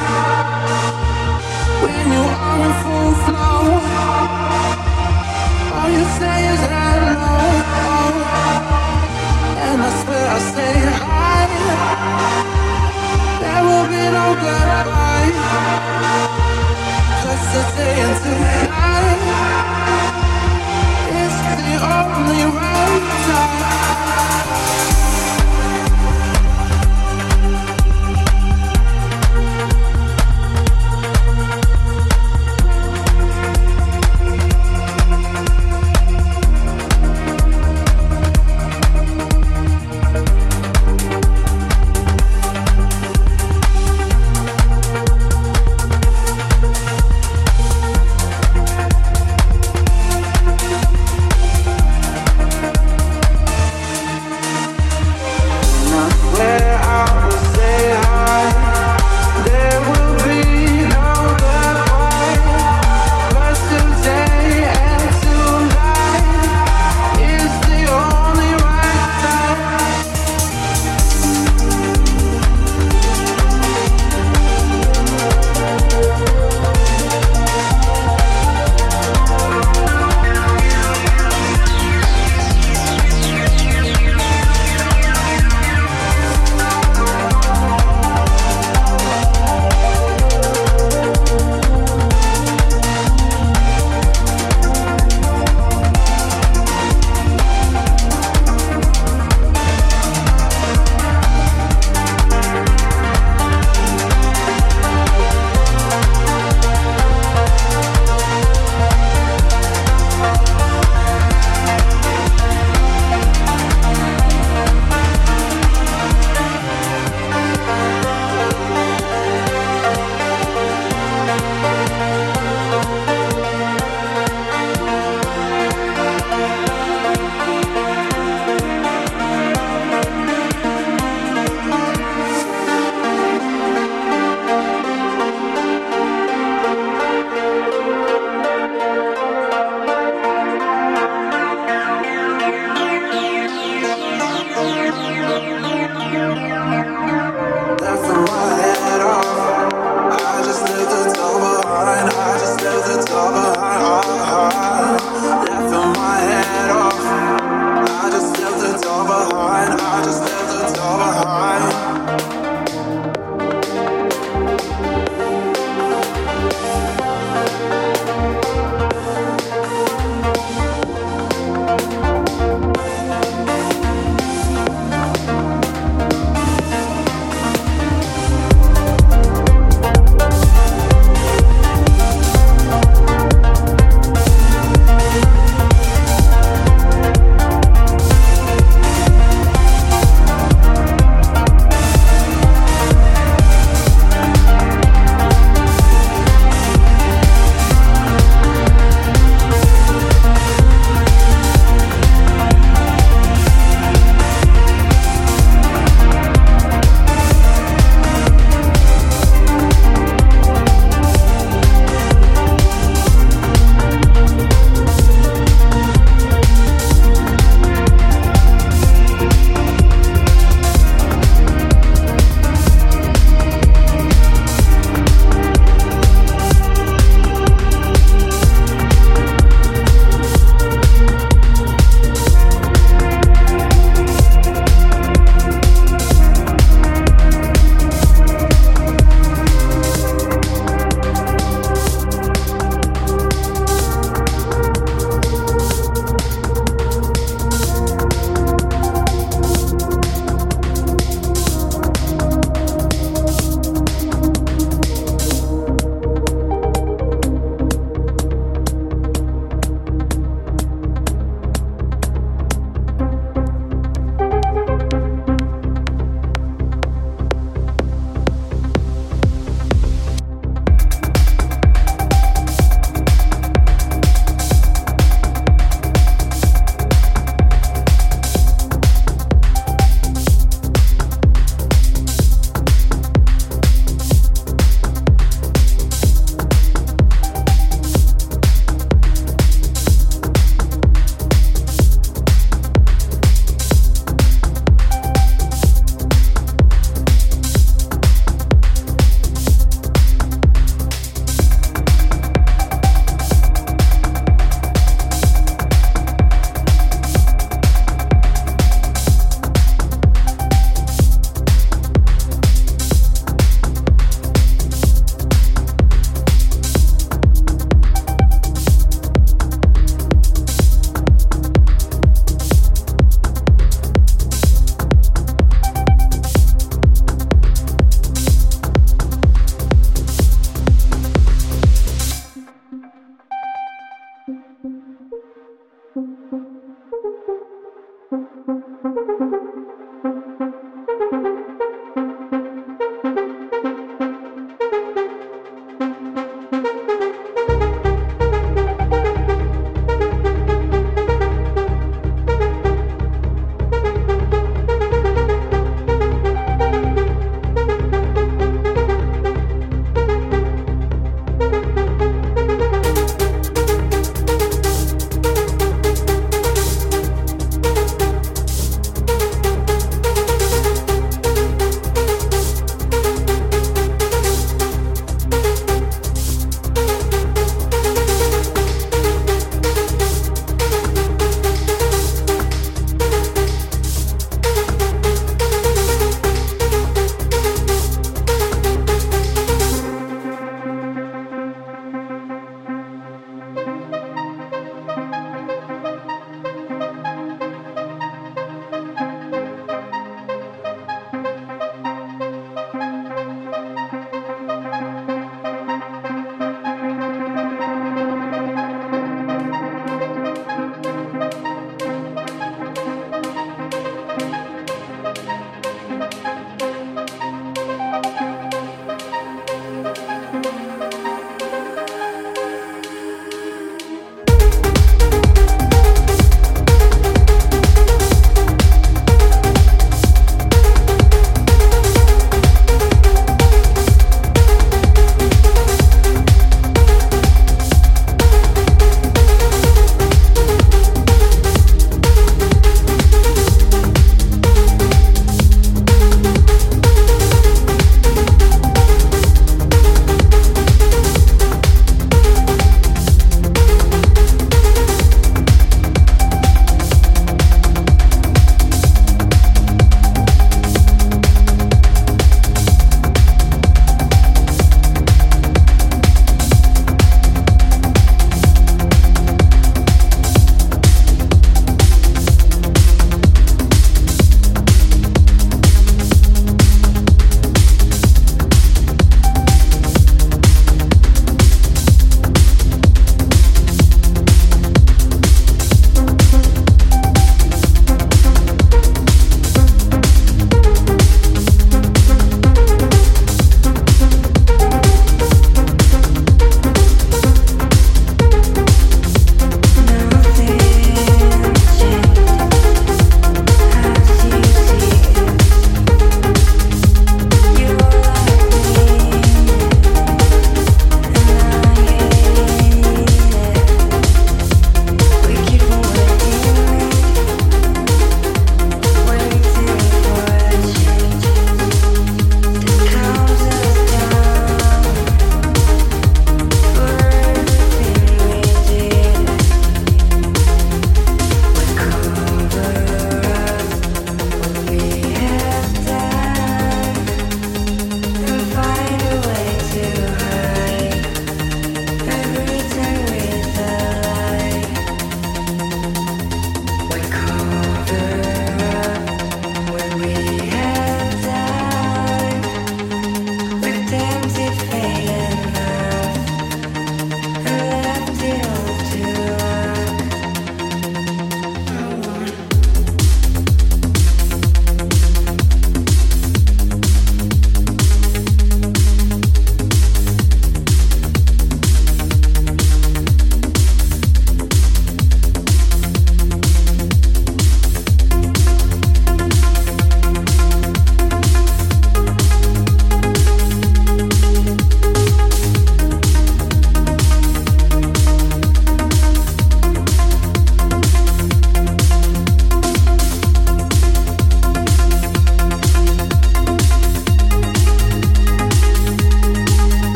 [0.00, 0.39] Thank you.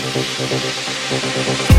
[0.00, 1.73] どこどこ?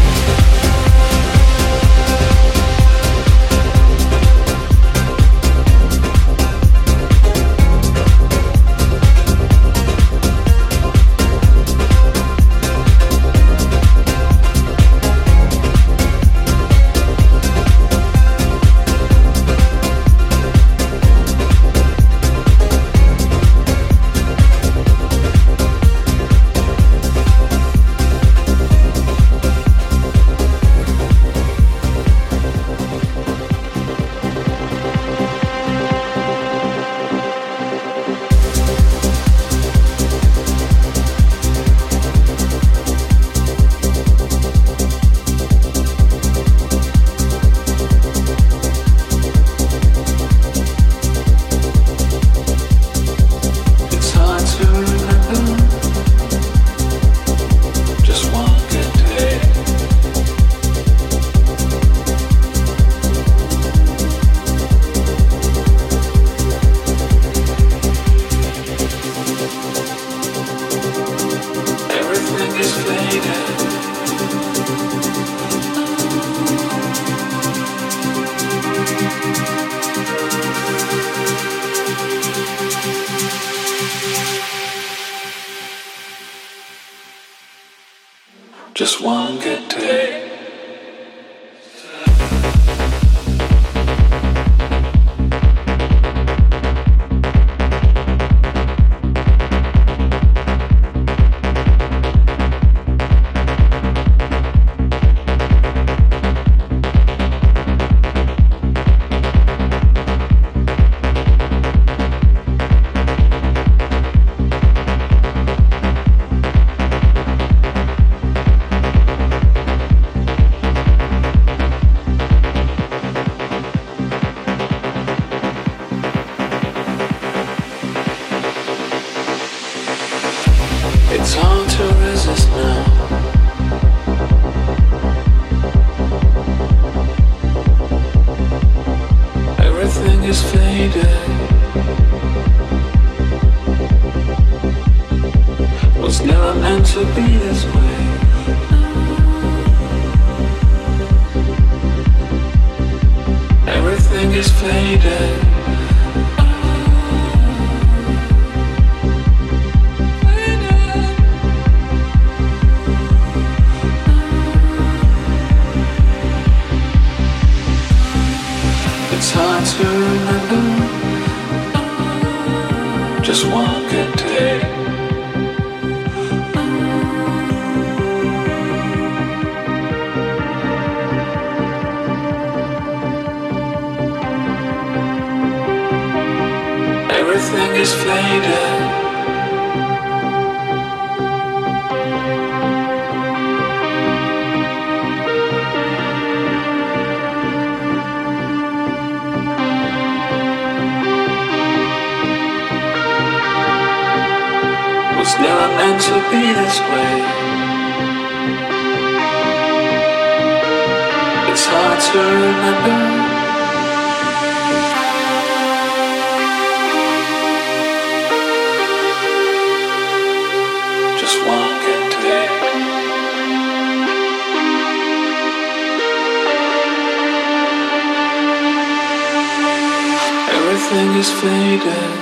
[230.96, 232.16] everything is fading,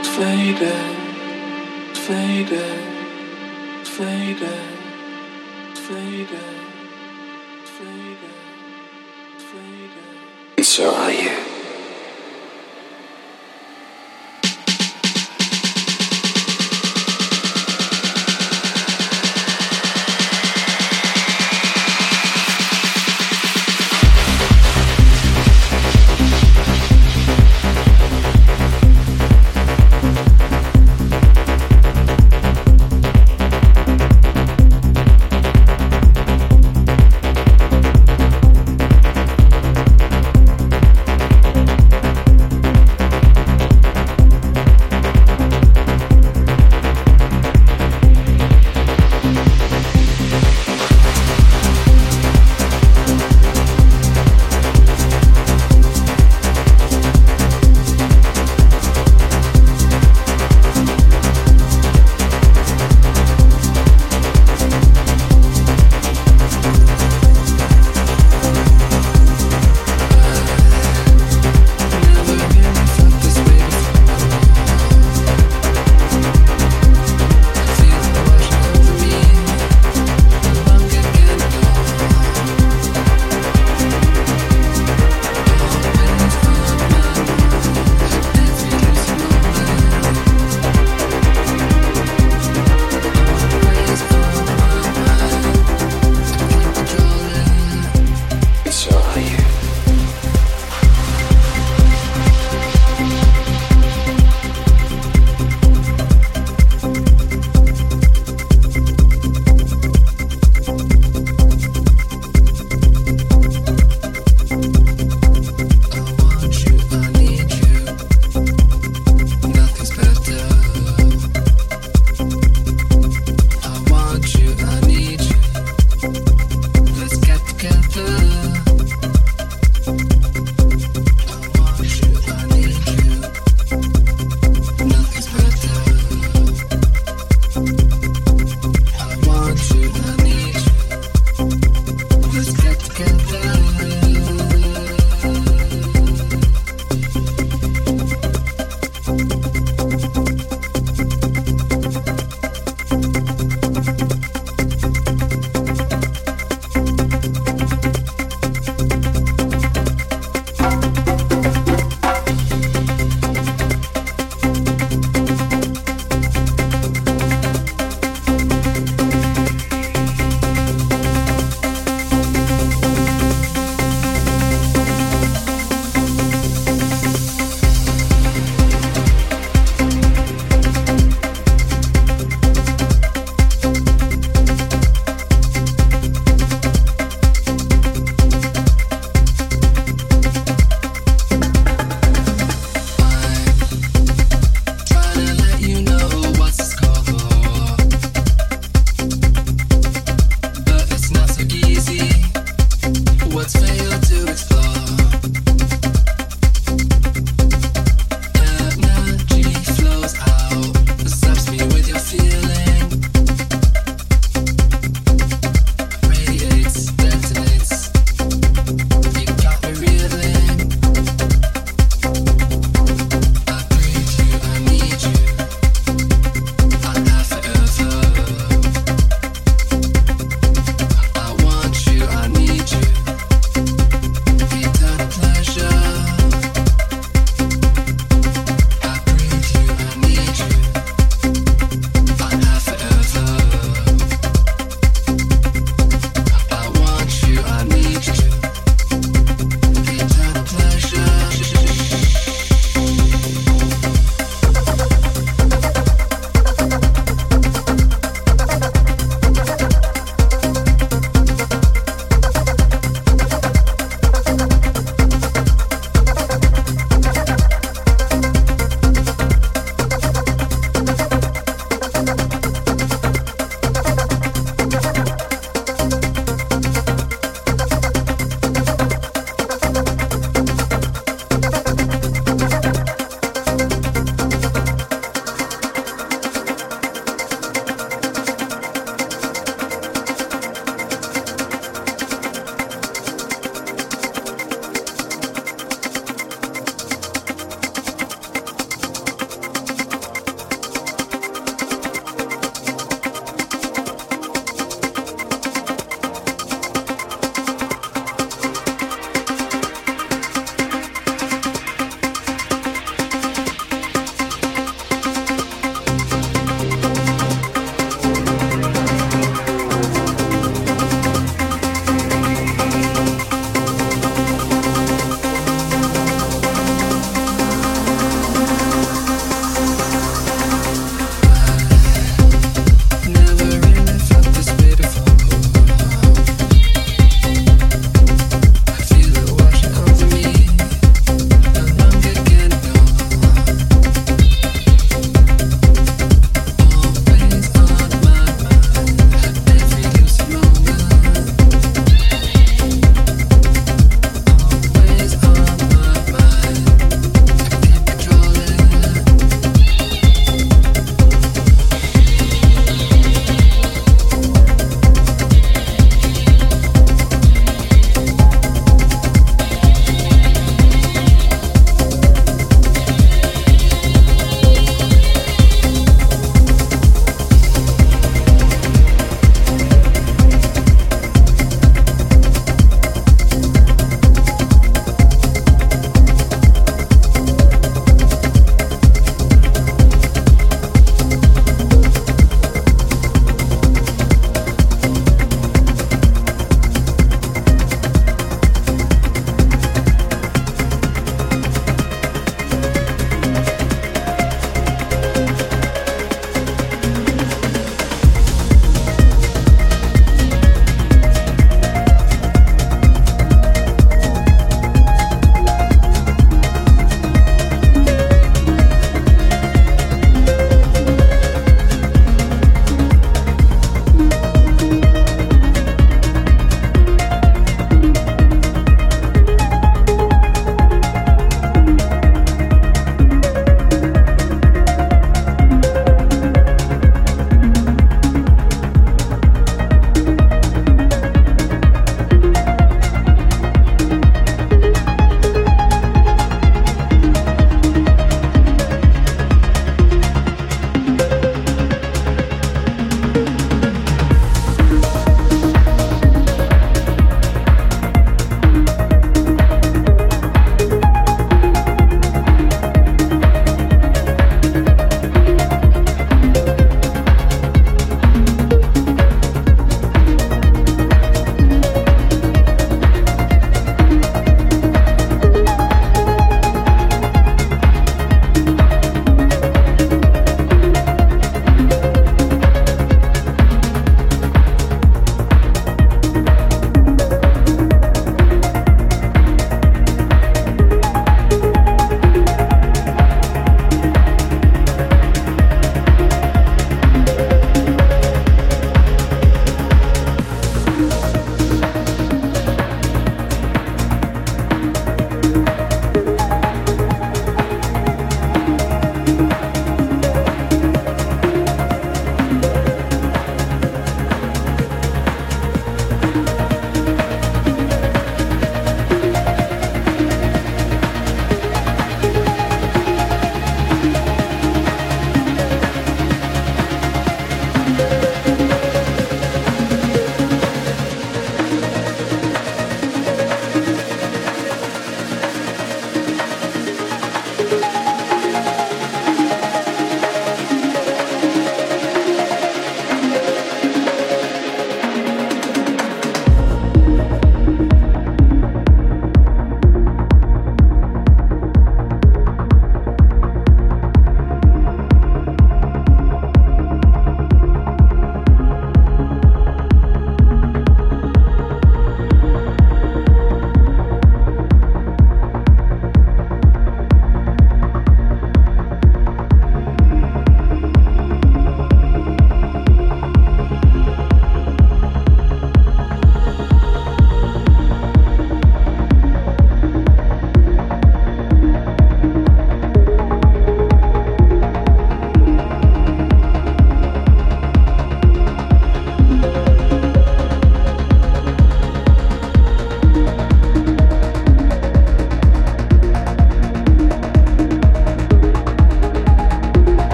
[0.00, 0.96] it's fading,
[1.90, 2.58] it's fading,
[3.80, 4.48] it's fading,
[5.70, 6.36] it's fading,
[7.62, 8.36] it's fading,
[9.34, 10.64] it's fading.
[10.64, 11.49] So are you.